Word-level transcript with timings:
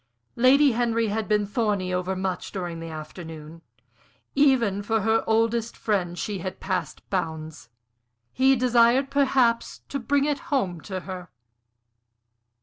Lady 0.35 0.71
Henry 0.71 1.09
had 1.09 1.27
been 1.27 1.45
thorny 1.45 1.93
over 1.93 2.15
much 2.15 2.51
during 2.51 2.79
the 2.79 2.89
afternoon; 2.89 3.61
even 4.33 4.81
for 4.81 5.01
her 5.01 5.23
oldest 5.27 5.77
friend 5.77 6.17
she 6.17 6.39
had 6.39 6.59
passed 6.59 7.07
bounds; 7.11 7.69
he 8.33 8.55
desired 8.55 9.11
perhaps 9.11 9.81
to 9.89 9.99
bring 9.99 10.25
it 10.25 10.39
home 10.49 10.81
to 10.81 11.01
her. 11.01 11.29